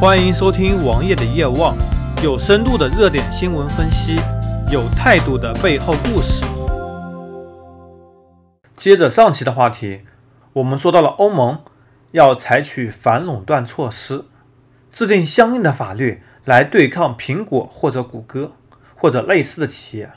[0.00, 1.76] 欢迎收听王爷的夜望，
[2.24, 4.16] 有深度的热点新闻分析，
[4.72, 6.42] 有态度的背后故事。
[8.78, 10.00] 接着上期的话题，
[10.54, 11.62] 我们说到了欧盟
[12.12, 14.24] 要采取反垄断措施，
[14.90, 18.52] 制定相应的法律来对抗苹果或者谷歌
[18.96, 20.12] 或者类似的企业。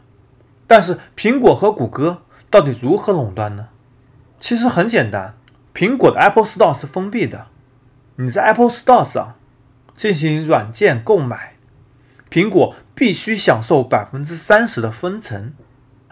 [0.65, 3.67] 但是苹果和谷歌到底如何垄断呢？
[4.39, 5.35] 其实很简单，
[5.75, 7.47] 苹果的 Apple Store 是封闭的，
[8.15, 9.35] 你在 Apple Store 上。
[9.95, 11.55] 进行软件购买，
[12.29, 15.53] 苹果必须享受百分之三十的分成，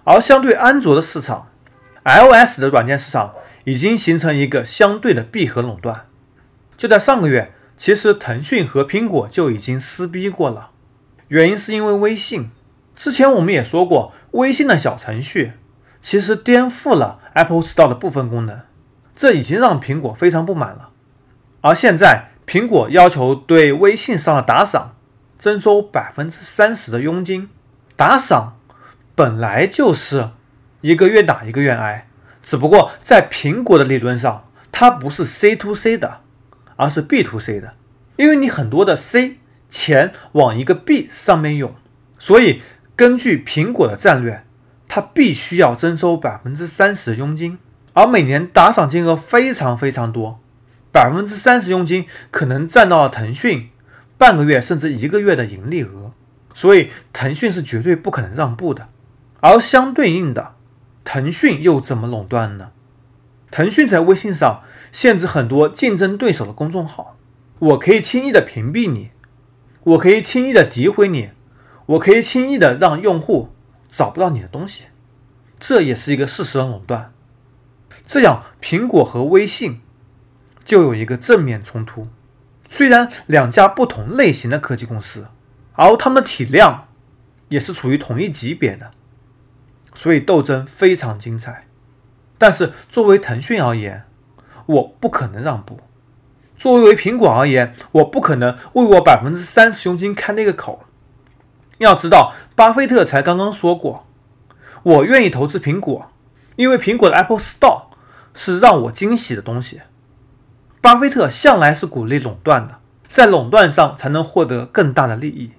[0.04, 1.50] 而相对安卓的市场
[2.04, 6.08] ，iOS 的软件市场已经形成一个相对的闭合垄断。
[6.78, 10.72] 就在上个月，其实腾讯和苹果就已经撕逼过了，
[11.28, 12.52] 原因是因为微信。
[12.96, 15.54] 之前我们也说过，微信的小程序
[16.02, 18.62] 其实颠覆了 Apple Store 的部分功能，
[19.16, 20.90] 这已经让苹果非常不满了。
[21.62, 24.94] 而现在，苹果要求对微信上的打赏
[25.40, 27.48] 征收百分之三十的佣金。
[27.96, 28.58] 打赏
[29.16, 30.32] 本来就是
[30.82, 32.10] 一个愿打一个愿挨，
[32.44, 36.20] 只不过在苹果的理论上，它不是 C to C 的，
[36.76, 37.76] 而是 B to C 的。
[38.18, 39.38] 因为你很多的 C
[39.70, 41.74] 钱往一个 B 上面涌，
[42.20, 42.62] 所以
[42.98, 44.44] 根据苹果的战略，
[44.90, 47.58] 它必须要征收百分之三十的佣金，
[47.94, 50.42] 而每年打赏金额非常非常多。
[50.92, 53.70] 百分之三十佣金可能占到了腾讯
[54.18, 56.12] 半个月甚至一个月的盈利额，
[56.54, 58.90] 所以腾讯是绝对不可能让步的。
[59.40, 60.56] 而相对应的，
[61.04, 62.72] 腾讯又怎么垄断呢？
[63.50, 67.18] 腾讯在微信上限制很多竞争对手的公众号，
[67.60, 69.12] 我可以轻易的屏蔽你，
[69.84, 71.32] 我可以轻易的诋毁你，
[71.86, 73.50] 我可以轻易的让用户
[73.90, 74.84] 找不到你的东西，
[75.60, 77.12] 这也是一个事实的垄断。
[78.06, 79.82] 这样，苹果和微信。
[80.64, 82.08] 就有一个正面冲突。
[82.68, 85.28] 虽然两家不同类型的科技公司，
[85.74, 86.88] 而它们的体量
[87.50, 88.92] 也是处于同一级别的，
[89.94, 91.68] 所以斗争非常精彩。
[92.38, 94.06] 但是作为腾讯而言，
[94.66, 95.76] 我不可能让步；
[96.56, 100.86] 作为苹果而言，我不可能为我百分之三十佣金开那个口。
[101.80, 104.08] 要知道，巴菲特才刚刚说过，
[104.84, 106.12] 我愿意投资苹果，
[106.56, 107.84] 因为苹果的 Apple Store
[108.34, 109.82] 是让我惊喜的东西。
[110.82, 115.52] 巴菲特向来是鼓励垄断的，在垄断上才能获得更大的利益。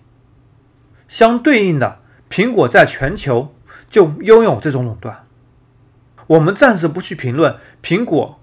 [1.06, 3.54] 相对应的，苹果在全球
[3.88, 5.24] 就拥有这种垄断。
[6.26, 8.40] 我们暂时不去评论苹果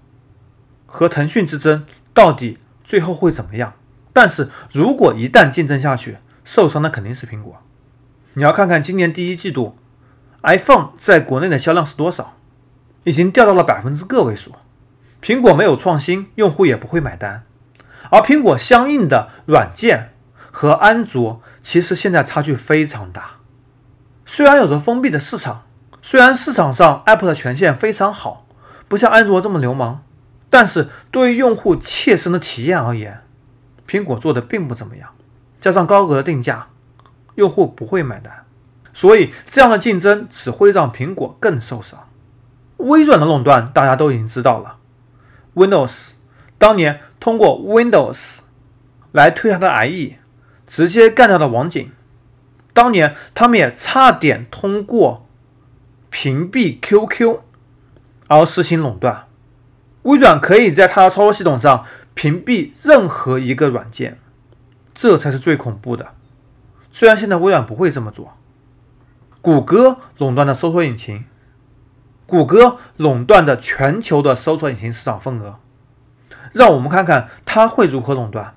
[0.86, 3.74] 和腾讯之争到底最后会怎么样，
[4.14, 7.58] 但是如果一旦竞争下去，受伤的肯定是苹果。
[8.34, 9.76] 你要看看今年第一季度
[10.42, 12.36] ，iPhone 在国内的销量是多少，
[13.04, 14.52] 已经掉到了百分之个位数。
[15.22, 17.44] 苹果没有创新，用户也不会买单。
[18.10, 20.14] 而苹果相应的软件
[20.50, 23.32] 和安卓其实现在差距非常大。
[24.24, 25.64] 虽然有着封闭的市场，
[26.00, 28.46] 虽然市场上 App 的权限非常好，
[28.88, 30.02] 不像安卓这么流氓，
[30.48, 33.22] 但是对于用户切身的体验而言，
[33.86, 35.10] 苹果做的并不怎么样。
[35.60, 36.68] 加上高额的定价，
[37.34, 38.46] 用户不会买单。
[38.92, 42.08] 所以这样的竞争只会让苹果更受伤。
[42.78, 44.78] 微软的垄断大家都已经知道了。
[45.54, 46.08] Windows
[46.58, 48.38] 当年通过 Windows
[49.12, 50.16] 来推他的 IE，
[50.66, 51.90] 直接干掉了网景。
[52.72, 55.26] 当年他们也差点通过
[56.08, 57.40] 屏蔽 QQ
[58.28, 59.26] 而实行垄断。
[60.02, 61.84] 微软可以在它的操作系统上
[62.14, 64.18] 屏蔽任何一个软件，
[64.94, 66.14] 这才是最恐怖的。
[66.90, 68.36] 虽然现在微软不会这么做。
[69.42, 71.24] 谷歌垄断的搜索引擎。
[72.30, 75.58] 谷歌垄断的全球的搜索引擎市场份额，
[76.52, 78.54] 让我们看看它会如何垄断。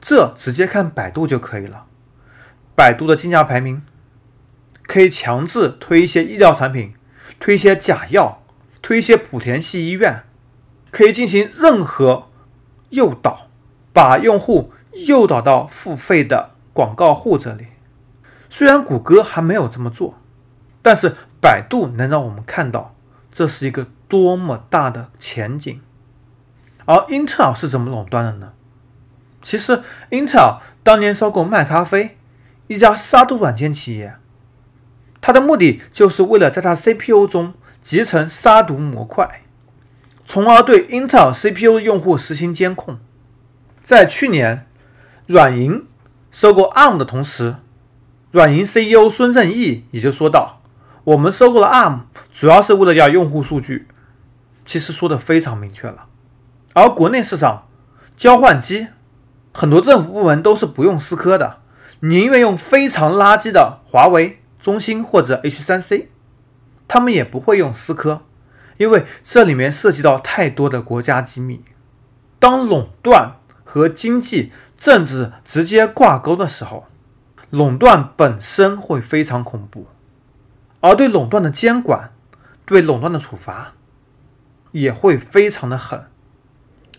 [0.00, 1.86] 这直接看百度就可以了。
[2.74, 3.82] 百度的竞价排名
[4.88, 6.94] 可以强制推一些医疗产品，
[7.38, 8.42] 推一些假药，
[8.82, 10.24] 推一些莆田系医院，
[10.90, 12.26] 可以进行任何
[12.88, 13.46] 诱导，
[13.92, 14.72] 把用户
[15.06, 17.68] 诱导到付费的广告户这里。
[18.50, 20.18] 虽然谷歌还没有这么做。
[20.80, 22.94] 但是百度能让我们看到
[23.32, 25.80] 这是一个多么大的前景，
[26.84, 28.52] 而英特尔是怎么垄断的呢？
[29.42, 32.18] 其实英特尔当年收购麦咖啡
[32.66, 34.16] 一家杀毒软件企业，
[35.20, 39.42] 它的目的就是为了在它 CPU 中集成杀毒模块，
[40.24, 42.98] 从而对英特尔 CPU 用户实行监控。
[43.82, 44.66] 在去年
[45.26, 45.86] 软银
[46.30, 47.56] 收购 ARM 的同时，
[48.32, 50.57] 软银 CEO 孙正义也就说道。
[51.08, 52.00] 我们收购了 ARM，
[52.30, 53.88] 主要是为了要用户数据，
[54.66, 56.04] 其实说的非常明确了。
[56.74, 57.66] 而国内市场
[58.14, 58.88] 交换机
[59.54, 61.60] 很多政府部门都是不用思科的，
[62.00, 66.08] 宁愿用非常垃圾的华为、中兴或者 H3C，
[66.86, 68.20] 他们也不会用思科，
[68.76, 71.64] 因为这里面涉及到太多的国家机密。
[72.38, 76.84] 当垄断和经济、政治直接挂钩的时候，
[77.48, 79.86] 垄断本身会非常恐怖，
[80.80, 82.12] 而对垄断的监管、
[82.64, 83.72] 对垄断的处罚
[84.72, 86.02] 也会非常的狠。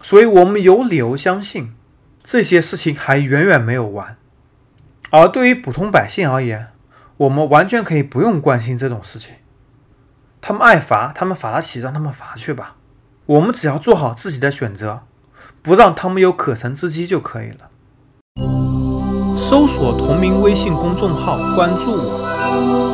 [0.01, 1.73] 所以，我们有理由相信，
[2.23, 4.17] 这些事情还远远没有完。
[5.11, 6.67] 而对于普通百姓而言，
[7.17, 9.35] 我们完全可以不用关心这种事情。
[10.39, 12.75] 他们爱罚，他们罚得起，让他们罚去吧。
[13.25, 15.01] 我们只要做好自己的选择，
[15.61, 17.69] 不让他们有可乘之机就可以了。
[19.37, 22.88] 搜索同名微信公众号，关注我。